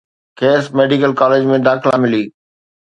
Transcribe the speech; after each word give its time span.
کيس 0.39 0.63
medical 0.79 1.11
college 1.21 1.43
۾ 1.53 1.63
داخلا 1.69 1.95
ملي 2.05 2.23